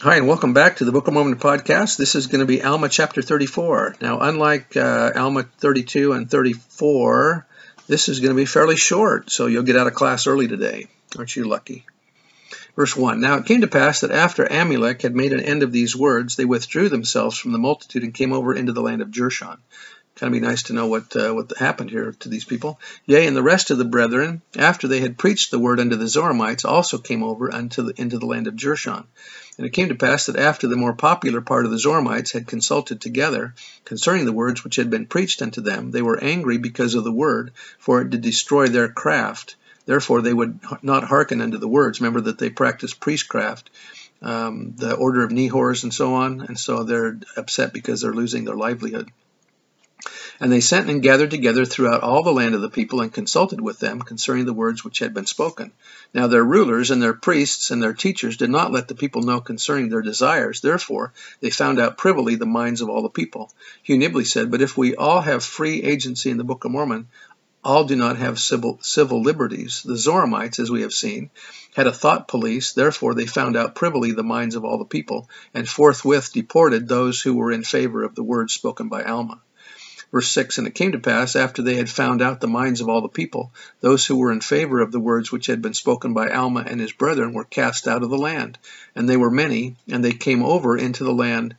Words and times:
Hi, 0.00 0.14
and 0.14 0.28
welcome 0.28 0.52
back 0.52 0.76
to 0.76 0.84
the 0.84 0.92
Book 0.92 1.08
of 1.08 1.14
Mormon 1.14 1.40
podcast. 1.40 1.96
This 1.96 2.14
is 2.14 2.28
going 2.28 2.38
to 2.38 2.46
be 2.46 2.62
Alma 2.62 2.88
chapter 2.88 3.20
34. 3.20 3.96
Now, 4.00 4.20
unlike 4.20 4.76
uh, 4.76 5.10
Alma 5.16 5.42
32 5.42 6.12
and 6.12 6.30
34, 6.30 7.44
this 7.88 8.08
is 8.08 8.20
going 8.20 8.30
to 8.30 8.40
be 8.40 8.44
fairly 8.44 8.76
short, 8.76 9.28
so 9.32 9.46
you'll 9.46 9.64
get 9.64 9.76
out 9.76 9.88
of 9.88 9.94
class 9.94 10.28
early 10.28 10.46
today. 10.46 10.86
Aren't 11.16 11.34
you 11.34 11.48
lucky? 11.48 11.84
Verse 12.76 12.94
1 12.94 13.20
Now 13.20 13.38
it 13.38 13.46
came 13.46 13.62
to 13.62 13.66
pass 13.66 14.02
that 14.02 14.12
after 14.12 14.44
Amulek 14.44 15.02
had 15.02 15.16
made 15.16 15.32
an 15.32 15.40
end 15.40 15.64
of 15.64 15.72
these 15.72 15.96
words, 15.96 16.36
they 16.36 16.44
withdrew 16.44 16.88
themselves 16.88 17.36
from 17.36 17.50
the 17.50 17.58
multitude 17.58 18.04
and 18.04 18.14
came 18.14 18.32
over 18.32 18.54
into 18.54 18.72
the 18.72 18.82
land 18.82 19.02
of 19.02 19.08
Jershon. 19.08 19.58
Kind 20.18 20.34
of 20.34 20.40
be 20.40 20.44
nice 20.44 20.64
to 20.64 20.72
know 20.72 20.88
what 20.88 21.14
uh, 21.14 21.32
what 21.32 21.56
happened 21.56 21.90
here 21.90 22.12
to 22.18 22.28
these 22.28 22.44
people. 22.44 22.80
Yea, 23.06 23.28
and 23.28 23.36
the 23.36 23.42
rest 23.42 23.70
of 23.70 23.78
the 23.78 23.84
brethren, 23.84 24.42
after 24.56 24.88
they 24.88 24.98
had 24.98 25.16
preached 25.16 25.52
the 25.52 25.60
word 25.60 25.78
unto 25.78 25.94
the 25.94 26.08
Zoramites, 26.08 26.64
also 26.64 26.98
came 26.98 27.22
over 27.22 27.54
unto 27.54 27.82
the, 27.82 28.00
into 28.00 28.18
the 28.18 28.26
land 28.26 28.48
of 28.48 28.56
Jershon. 28.56 29.04
And 29.56 29.66
it 29.66 29.72
came 29.72 29.90
to 29.90 29.94
pass 29.94 30.26
that 30.26 30.34
after 30.34 30.66
the 30.66 30.76
more 30.76 30.92
popular 30.92 31.40
part 31.40 31.66
of 31.66 31.70
the 31.70 31.78
Zoramites 31.78 32.32
had 32.32 32.48
consulted 32.48 33.00
together 33.00 33.54
concerning 33.84 34.24
the 34.24 34.32
words 34.32 34.64
which 34.64 34.74
had 34.74 34.90
been 34.90 35.06
preached 35.06 35.40
unto 35.40 35.60
them, 35.60 35.92
they 35.92 36.02
were 36.02 36.18
angry 36.18 36.58
because 36.58 36.96
of 36.96 37.04
the 37.04 37.12
word, 37.12 37.52
for 37.78 38.00
it 38.00 38.10
did 38.10 38.20
destroy 38.20 38.66
their 38.66 38.88
craft. 38.88 39.54
Therefore 39.86 40.20
they 40.20 40.34
would 40.34 40.58
not 40.82 41.04
hearken 41.04 41.40
unto 41.40 41.58
the 41.58 41.68
words. 41.68 42.00
Remember 42.00 42.22
that 42.22 42.38
they 42.38 42.50
practiced 42.50 42.98
priestcraft, 42.98 43.70
um, 44.20 44.74
the 44.76 44.94
order 44.94 45.22
of 45.22 45.30
Nehors 45.30 45.84
and 45.84 45.94
so 45.94 46.14
on, 46.14 46.40
and 46.40 46.58
so 46.58 46.82
they're 46.82 47.20
upset 47.36 47.72
because 47.72 48.00
they're 48.00 48.12
losing 48.12 48.44
their 48.44 48.56
livelihood. 48.56 49.12
And 50.40 50.52
they 50.52 50.60
sent 50.60 50.88
and 50.88 51.02
gathered 51.02 51.32
together 51.32 51.64
throughout 51.64 52.02
all 52.02 52.22
the 52.22 52.32
land 52.32 52.54
of 52.54 52.60
the 52.60 52.70
people 52.70 53.00
and 53.00 53.12
consulted 53.12 53.60
with 53.60 53.80
them 53.80 54.00
concerning 54.00 54.46
the 54.46 54.52
words 54.52 54.84
which 54.84 55.00
had 55.00 55.12
been 55.12 55.26
spoken. 55.26 55.72
Now 56.14 56.28
their 56.28 56.44
rulers 56.44 56.92
and 56.92 57.02
their 57.02 57.14
priests 57.14 57.72
and 57.72 57.82
their 57.82 57.92
teachers 57.92 58.36
did 58.36 58.48
not 58.48 58.70
let 58.70 58.86
the 58.86 58.94
people 58.94 59.22
know 59.22 59.40
concerning 59.40 59.88
their 59.88 60.02
desires. 60.02 60.60
Therefore 60.60 61.12
they 61.40 61.50
found 61.50 61.80
out 61.80 61.98
privily 61.98 62.36
the 62.36 62.46
minds 62.46 62.80
of 62.80 62.88
all 62.88 63.02
the 63.02 63.08
people. 63.08 63.52
Hugh 63.82 63.96
Nibley 63.96 64.26
said, 64.26 64.50
But 64.50 64.62
if 64.62 64.76
we 64.76 64.94
all 64.94 65.20
have 65.20 65.42
free 65.44 65.82
agency 65.82 66.30
in 66.30 66.36
the 66.36 66.44
Book 66.44 66.64
of 66.64 66.70
Mormon, 66.70 67.08
all 67.64 67.84
do 67.84 67.96
not 67.96 68.16
have 68.16 68.38
civil, 68.38 68.78
civil 68.80 69.20
liberties. 69.20 69.82
The 69.84 69.96
Zoramites, 69.96 70.60
as 70.60 70.70
we 70.70 70.82
have 70.82 70.94
seen, 70.94 71.30
had 71.74 71.88
a 71.88 71.92
thought 71.92 72.28
police, 72.28 72.72
therefore 72.72 73.14
they 73.14 73.26
found 73.26 73.56
out 73.56 73.74
privily 73.74 74.12
the 74.12 74.22
minds 74.22 74.54
of 74.54 74.64
all 74.64 74.78
the 74.78 74.84
people, 74.84 75.28
and 75.52 75.68
forthwith 75.68 76.32
deported 76.32 76.86
those 76.86 77.20
who 77.20 77.34
were 77.34 77.50
in 77.50 77.64
favor 77.64 78.04
of 78.04 78.14
the 78.14 78.22
words 78.22 78.54
spoken 78.54 78.88
by 78.88 79.02
Alma. 79.02 79.40
Verse 80.10 80.30
6 80.30 80.56
And 80.56 80.66
it 80.66 80.74
came 80.74 80.92
to 80.92 80.98
pass, 80.98 81.36
after 81.36 81.60
they 81.60 81.74
had 81.74 81.90
found 81.90 82.22
out 82.22 82.40
the 82.40 82.48
minds 82.48 82.80
of 82.80 82.88
all 82.88 83.02
the 83.02 83.08
people, 83.08 83.52
those 83.80 84.06
who 84.06 84.16
were 84.16 84.32
in 84.32 84.40
favor 84.40 84.80
of 84.80 84.90
the 84.90 85.00
words 85.00 85.30
which 85.30 85.46
had 85.46 85.60
been 85.60 85.74
spoken 85.74 86.14
by 86.14 86.30
Alma 86.30 86.64
and 86.66 86.80
his 86.80 86.92
brethren 86.92 87.34
were 87.34 87.44
cast 87.44 87.86
out 87.86 88.02
of 88.02 88.08
the 88.08 88.16
land. 88.16 88.58
And 88.96 89.06
they 89.06 89.18
were 89.18 89.30
many, 89.30 89.76
and 89.86 90.02
they 90.02 90.12
came 90.12 90.42
over 90.42 90.78
into 90.78 91.04
the 91.04 91.12
land, 91.12 91.56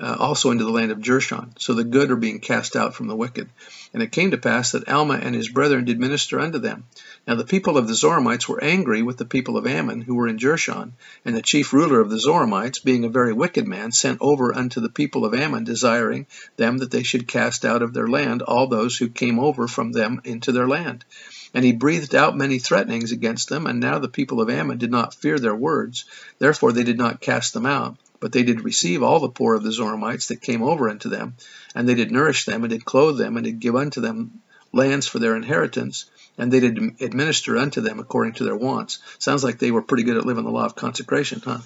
uh, 0.00 0.16
also 0.18 0.50
into 0.50 0.64
the 0.64 0.70
land 0.70 0.90
of 0.90 0.98
Jershon. 0.98 1.50
So 1.58 1.74
the 1.74 1.84
good 1.84 2.10
are 2.10 2.16
being 2.16 2.40
cast 2.40 2.74
out 2.74 2.94
from 2.94 3.06
the 3.06 3.16
wicked. 3.16 3.48
And 3.92 4.02
it 4.02 4.12
came 4.12 4.30
to 4.30 4.38
pass 4.38 4.72
that 4.72 4.88
Alma 4.88 5.14
and 5.14 5.34
his 5.34 5.48
brethren 5.48 5.84
did 5.84 5.98
minister 5.98 6.40
unto 6.40 6.58
them. 6.58 6.84
Now 7.26 7.34
the 7.34 7.44
people 7.44 7.76
of 7.76 7.86
the 7.86 7.94
Zoramites 7.94 8.48
were 8.48 8.62
angry 8.62 9.02
with 9.02 9.18
the 9.18 9.24
people 9.24 9.56
of 9.56 9.66
Ammon, 9.66 10.00
who 10.00 10.14
were 10.14 10.28
in 10.28 10.38
Jershon, 10.38 10.92
and 11.24 11.36
the 11.36 11.42
chief 11.42 11.72
ruler 11.72 12.00
of 12.00 12.08
the 12.08 12.18
Zoramites, 12.18 12.78
being 12.82 13.04
a 13.04 13.08
very 13.10 13.32
wicked 13.32 13.68
man, 13.68 13.92
sent 13.92 14.18
over 14.20 14.54
unto 14.54 14.80
the 14.80 14.88
people 14.88 15.24
of 15.24 15.34
Ammon, 15.34 15.64
desiring 15.64 16.26
them 16.56 16.78
that 16.78 16.90
they 16.90 17.02
should 17.02 17.28
cast 17.28 17.64
out 17.64 17.82
of 17.82 17.92
their 17.92 18.08
land 18.08 18.42
all 18.42 18.68
those 18.68 18.96
who 18.96 19.08
came 19.08 19.38
over 19.38 19.68
from 19.68 19.92
them 19.92 20.20
into 20.24 20.52
their 20.52 20.68
land. 20.68 21.04
And 21.52 21.64
he 21.64 21.72
breathed 21.72 22.14
out 22.14 22.36
many 22.36 22.58
threatenings 22.58 23.12
against 23.12 23.48
them, 23.48 23.66
and 23.66 23.80
now 23.80 23.98
the 23.98 24.08
people 24.08 24.40
of 24.40 24.48
Ammon 24.48 24.78
did 24.78 24.90
not 24.90 25.14
fear 25.14 25.38
their 25.38 25.54
words, 25.54 26.04
therefore 26.38 26.72
they 26.72 26.84
did 26.84 26.98
not 26.98 27.20
cast 27.20 27.52
them 27.52 27.66
out. 27.66 27.96
But 28.20 28.32
they 28.32 28.42
did 28.42 28.64
receive 28.64 29.02
all 29.02 29.18
the 29.18 29.28
poor 29.28 29.54
of 29.54 29.62
the 29.62 29.72
Zoramites 29.72 30.28
that 30.28 30.42
came 30.42 30.62
over 30.62 30.88
unto 30.88 31.08
them, 31.08 31.34
and 31.74 31.88
they 31.88 31.94
did 31.94 32.12
nourish 32.12 32.44
them, 32.44 32.62
and 32.62 32.70
did 32.70 32.84
clothe 32.84 33.18
them, 33.18 33.36
and 33.36 33.44
did 33.44 33.60
give 33.60 33.74
unto 33.74 34.00
them 34.00 34.40
lands 34.72 35.06
for 35.06 35.18
their 35.18 35.34
inheritance, 35.34 36.04
and 36.38 36.52
they 36.52 36.60
did 36.60 36.78
administer 37.00 37.56
unto 37.56 37.80
them 37.80 37.98
according 37.98 38.34
to 38.34 38.44
their 38.44 38.56
wants. 38.56 38.98
Sounds 39.18 39.42
like 39.42 39.58
they 39.58 39.70
were 39.70 39.82
pretty 39.82 40.04
good 40.04 40.16
at 40.16 40.26
living 40.26 40.44
the 40.44 40.50
law 40.50 40.66
of 40.66 40.76
consecration, 40.76 41.40
huh? 41.44 41.58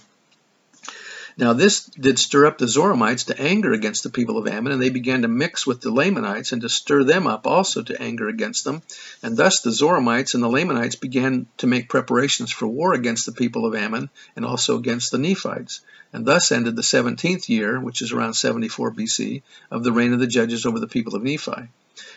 Now 1.37 1.53
this 1.53 1.87
did 1.87 2.21
stir 2.21 2.47
up 2.47 2.59
the 2.59 2.69
Zoramites 2.69 3.25
to 3.25 3.41
anger 3.41 3.73
against 3.73 4.05
the 4.05 4.11
people 4.11 4.39
of 4.39 4.47
Ammon, 4.47 4.73
and 4.73 4.81
they 4.81 4.91
began 4.91 5.23
to 5.23 5.29
mix 5.29 5.67
with 5.67 5.81
the 5.81 5.91
Lamanites 5.91 6.53
and 6.53 6.63
to 6.63 6.69
stir 6.69 7.03
them 7.03 7.27
up 7.27 7.45
also 7.45 7.83
to 7.83 8.01
anger 8.01 8.29
against 8.29 8.63
them. 8.63 8.83
And 9.21 9.37
thus 9.37 9.61
the 9.61 9.73
Zoramites 9.73 10.35
and 10.35 10.43
the 10.45 10.49
Lamanites 10.49 10.95
began 10.95 11.47
to 11.59 11.67
make 11.67 11.89
preparations 11.89 12.53
for 12.53 12.69
war 12.69 12.95
against 12.95 13.27
the 13.27 13.33
people 13.33 13.67
of 13.67 13.75
Ammon 13.75 14.11
and 14.37 14.45
also 14.45 14.79
against 14.79 15.11
the 15.11 15.19
Nephites. 15.19 15.81
And 16.13 16.25
thus 16.25 16.53
ended 16.53 16.77
the 16.77 16.83
17th 16.83 17.49
year, 17.49 17.81
which 17.81 18.01
is 18.01 18.13
around 18.13 18.35
74 18.35 18.93
BC, 18.93 19.43
of 19.73 19.83
the 19.83 19.93
reign 19.93 20.13
of 20.13 20.21
the 20.21 20.29
judges 20.29 20.65
over 20.65 20.79
the 20.79 20.87
people 20.87 21.17
of 21.17 21.25
Nephi. 21.25 21.69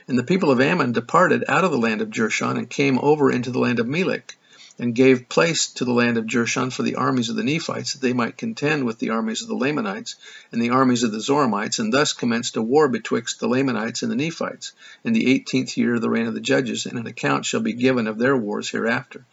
And 0.08 0.20
the 0.20 0.24
people 0.24 0.52
of 0.52 0.62
Ammon 0.62 0.92
departed 0.92 1.44
out 1.48 1.64
of 1.64 1.72
the 1.72 1.80
land 1.80 2.02
of 2.02 2.12
Jershon 2.12 2.58
and 2.58 2.70
came 2.70 3.00
over 3.00 3.32
into 3.32 3.50
the 3.50 3.60
land 3.60 3.80
of 3.80 3.88
Melech 3.88 4.38
and 4.80 4.94
gave 4.94 5.28
place 5.28 5.68
to 5.74 5.86
the 5.86 5.94
land 5.94 6.18
of 6.18 6.26
Jershon 6.26 6.72
for 6.72 6.84
the 6.84 6.96
armies 6.96 7.30
of 7.30 7.36
the 7.36 7.44
Nephites, 7.44 7.94
that 7.94 8.02
they 8.02 8.14
might 8.14 8.38
contend 8.38 8.86
with 8.86 9.00
the 9.00 9.10
armies 9.10 9.42
of 9.42 9.48
the 9.48 9.56
Lamanites 9.56 10.16
and 10.52 10.62
the 10.62 10.70
armies 10.70 11.04
of 11.04 11.12
the 11.12 11.20
Zoramites, 11.20 11.80
and 11.80 11.92
thus 11.92 12.14
commenced 12.14 12.58
a 12.58 12.62
war 12.62 12.88
betwixt 12.88 13.40
the 13.40 13.48
Lamanites 13.48 14.04
and 14.04 14.12
the 14.12 14.16
Nephites, 14.16 14.74
in 15.04 15.14
the 15.14 15.32
eighteenth 15.32 15.78
year 15.78 15.96
of 15.96 16.02
the 16.02 16.10
reign 16.10 16.28
of 16.28 16.34
the 16.34 16.40
judges, 16.40 16.86
and 16.86 17.00
an 17.00 17.08
account 17.08 17.46
shall 17.46 17.62
be 17.62 17.74
given 17.74 18.08
of 18.08 18.18
their 18.18 18.38
wars 18.38 18.70
hereafter. 18.70 19.26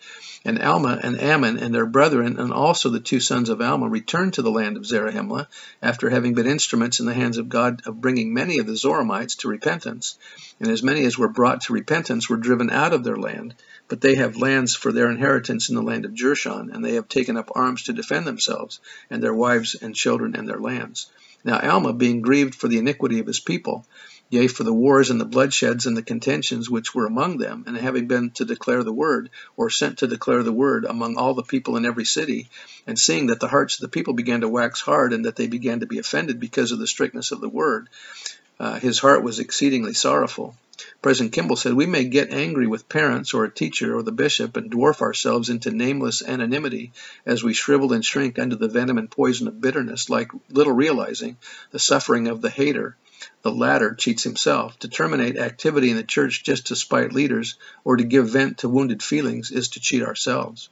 And 0.46 0.60
Alma 0.60 1.00
and 1.02 1.18
Ammon 1.20 1.58
and 1.58 1.74
their 1.74 1.86
brethren, 1.86 2.38
and 2.38 2.52
also 2.52 2.90
the 2.90 3.00
two 3.00 3.20
sons 3.20 3.48
of 3.48 3.60
Alma, 3.60 3.88
returned 3.88 4.34
to 4.34 4.42
the 4.42 4.50
land 4.50 4.76
of 4.76 4.86
Zarahemla, 4.86 5.48
after 5.82 6.10
having 6.10 6.34
been 6.34 6.46
instruments 6.46 7.00
in 7.00 7.06
the 7.06 7.14
hands 7.14 7.38
of 7.38 7.48
God 7.48 7.82
of 7.86 8.00
bringing 8.00 8.34
many 8.34 8.58
of 8.58 8.66
the 8.66 8.76
Zoramites 8.76 9.36
to 9.36 9.48
repentance. 9.48 10.18
And 10.60 10.70
as 10.70 10.82
many 10.82 11.04
as 11.04 11.18
were 11.18 11.28
brought 11.28 11.62
to 11.62 11.72
repentance 11.72 12.28
were 12.28 12.36
driven 12.36 12.70
out 12.70 12.92
of 12.92 13.04
their 13.04 13.16
land, 13.16 13.54
but 13.88 14.00
they 14.00 14.14
have 14.14 14.36
lands 14.36 14.74
for 14.74 14.92
their 14.92 15.10
inheritance 15.10 15.68
in 15.68 15.74
the 15.74 15.82
land 15.82 16.04
of 16.04 16.14
Jershon, 16.14 16.74
and 16.74 16.84
they 16.84 16.94
have 16.94 17.08
taken 17.08 17.36
up 17.36 17.50
arms 17.54 17.84
to 17.84 17.92
defend 17.92 18.26
themselves, 18.26 18.80
and 19.10 19.22
their 19.22 19.34
wives 19.34 19.74
and 19.74 19.94
children 19.94 20.34
and 20.34 20.48
their 20.48 20.60
lands. 20.60 21.10
Now 21.44 21.58
Alma, 21.58 21.92
being 21.92 22.22
grieved 22.22 22.54
for 22.54 22.68
the 22.68 22.78
iniquity 22.78 23.18
of 23.20 23.26
his 23.26 23.40
people, 23.40 23.86
yea, 24.30 24.46
for 24.46 24.64
the 24.64 24.72
wars 24.72 25.10
and 25.10 25.20
the 25.20 25.26
bloodsheds 25.26 25.84
and 25.86 25.94
the 25.94 26.02
contentions 26.02 26.70
which 26.70 26.94
were 26.94 27.06
among 27.06 27.36
them, 27.36 27.64
and 27.66 27.76
having 27.76 28.08
been 28.08 28.30
to 28.30 28.46
declare 28.46 28.82
the 28.82 28.92
word, 28.92 29.28
or 29.56 29.68
sent 29.68 29.98
to 29.98 30.06
declare 30.06 30.42
the 30.42 30.52
word 30.52 30.86
among 30.86 31.16
all 31.16 31.34
the 31.34 31.42
people 31.42 31.76
in 31.76 31.84
every 31.84 32.06
city, 32.06 32.48
and 32.86 32.98
seeing 32.98 33.26
that 33.26 33.40
the 33.40 33.48
hearts 33.48 33.74
of 33.74 33.80
the 33.82 33.88
people 33.88 34.14
began 34.14 34.40
to 34.40 34.48
wax 34.48 34.80
hard, 34.80 35.12
and 35.12 35.26
that 35.26 35.36
they 35.36 35.46
began 35.46 35.80
to 35.80 35.86
be 35.86 35.98
offended 35.98 36.40
because 36.40 36.72
of 36.72 36.78
the 36.78 36.86
strictness 36.86 37.30
of 37.30 37.42
the 37.42 37.48
word, 37.48 37.88
uh, 38.60 38.78
his 38.78 38.98
heart 38.98 39.22
was 39.22 39.38
exceedingly 39.38 39.94
sorrowful. 39.94 40.54
President 41.02 41.32
Kimball 41.32 41.56
said, 41.56 41.74
We 41.74 41.86
may 41.86 42.04
get 42.04 42.32
angry 42.32 42.66
with 42.66 42.88
parents 42.88 43.34
or 43.34 43.44
a 43.44 43.50
teacher 43.50 43.96
or 43.96 44.02
the 44.02 44.10
bishop 44.10 44.56
and 44.56 44.70
dwarf 44.70 45.00
ourselves 45.02 45.48
into 45.48 45.70
nameless 45.70 46.22
anonymity 46.22 46.92
as 47.24 47.44
we 47.44 47.52
shrivel 47.52 47.92
and 47.92 48.04
shrink 48.04 48.38
under 48.38 48.56
the 48.56 48.68
venom 48.68 48.98
and 48.98 49.10
poison 49.10 49.46
of 49.46 49.60
bitterness, 49.60 50.10
like 50.10 50.30
little 50.50 50.72
realizing 50.72 51.36
the 51.70 51.78
suffering 51.78 52.26
of 52.26 52.40
the 52.40 52.50
hater. 52.50 52.96
The 53.42 53.52
latter 53.52 53.94
cheats 53.94 54.24
himself. 54.24 54.78
To 54.80 54.88
terminate 54.88 55.36
activity 55.36 55.90
in 55.90 55.96
the 55.96 56.02
church 56.02 56.42
just 56.42 56.66
to 56.66 56.76
spite 56.76 57.12
leaders 57.12 57.56
or 57.84 57.96
to 57.96 58.04
give 58.04 58.30
vent 58.30 58.58
to 58.58 58.68
wounded 58.68 59.02
feelings 59.02 59.50
is 59.50 59.68
to 59.70 59.80
cheat 59.80 60.02
ourselves. 60.02 60.68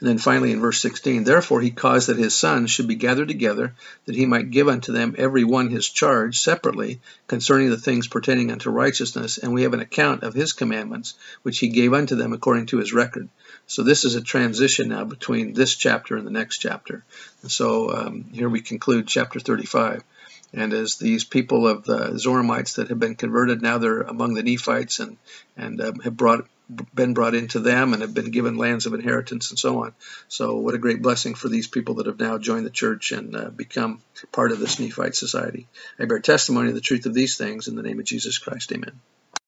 And 0.00 0.08
then 0.08 0.18
finally 0.18 0.52
in 0.52 0.60
verse 0.60 0.80
16, 0.80 1.24
Therefore 1.24 1.60
he 1.60 1.72
caused 1.72 2.08
that 2.08 2.18
his 2.18 2.34
sons 2.34 2.70
should 2.70 2.86
be 2.86 2.94
gathered 2.94 3.26
together, 3.26 3.74
that 4.06 4.14
he 4.14 4.26
might 4.26 4.52
give 4.52 4.68
unto 4.68 4.92
them 4.92 5.16
every 5.18 5.42
one 5.42 5.70
his 5.70 5.88
charge 5.88 6.38
separately 6.38 7.00
concerning 7.26 7.70
the 7.70 7.76
things 7.76 8.06
pertaining 8.06 8.52
unto 8.52 8.70
righteousness, 8.70 9.38
and 9.38 9.52
we 9.52 9.62
have 9.62 9.74
an 9.74 9.80
account 9.80 10.22
of 10.22 10.34
his 10.34 10.52
commandments, 10.52 11.14
which 11.42 11.58
he 11.58 11.68
gave 11.68 11.92
unto 11.92 12.14
them 12.14 12.32
according 12.32 12.66
to 12.66 12.78
his 12.78 12.92
record. 12.92 13.28
So 13.66 13.82
this 13.82 14.04
is 14.04 14.14
a 14.14 14.22
transition 14.22 14.88
now 14.88 15.04
between 15.04 15.52
this 15.52 15.74
chapter 15.74 16.16
and 16.16 16.26
the 16.26 16.30
next 16.30 16.58
chapter. 16.58 17.04
And 17.42 17.50
so 17.50 17.90
um, 17.92 18.24
here 18.32 18.48
we 18.48 18.60
conclude 18.60 19.08
chapter 19.08 19.40
35. 19.40 20.04
And 20.54 20.72
as 20.72 20.96
these 20.96 21.24
people 21.24 21.66
of 21.66 21.84
the 21.84 22.12
Zoramites 22.18 22.76
that 22.76 22.88
have 22.88 23.00
been 23.00 23.16
converted, 23.16 23.60
now 23.60 23.78
they're 23.78 24.00
among 24.00 24.34
the 24.34 24.42
Nephites 24.42 25.00
and, 25.00 25.18
and 25.56 25.80
um, 25.80 25.98
have 26.00 26.16
brought 26.16 26.46
been 26.94 27.14
brought 27.14 27.34
into 27.34 27.60
them 27.60 27.92
and 27.92 28.02
have 28.02 28.14
been 28.14 28.30
given 28.30 28.56
lands 28.56 28.86
of 28.86 28.94
inheritance 28.94 29.50
and 29.50 29.58
so 29.58 29.84
on. 29.84 29.94
So, 30.28 30.56
what 30.56 30.74
a 30.74 30.78
great 30.78 31.02
blessing 31.02 31.34
for 31.34 31.48
these 31.48 31.66
people 31.66 31.94
that 31.94 32.06
have 32.06 32.20
now 32.20 32.38
joined 32.38 32.66
the 32.66 32.70
church 32.70 33.12
and 33.12 33.34
uh, 33.34 33.50
become 33.50 34.02
part 34.32 34.52
of 34.52 34.58
this 34.58 34.78
Nephite 34.78 35.14
society. 35.14 35.66
I 35.98 36.04
bear 36.04 36.20
testimony 36.20 36.68
of 36.68 36.74
the 36.74 36.80
truth 36.80 37.06
of 37.06 37.14
these 37.14 37.36
things 37.36 37.68
in 37.68 37.76
the 37.76 37.82
name 37.82 37.98
of 37.98 38.04
Jesus 38.04 38.38
Christ. 38.38 38.72
Amen. 38.72 39.00